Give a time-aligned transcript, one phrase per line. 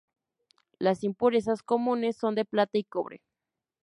[0.79, 3.21] Las impurezas comunes son de plata y cobre.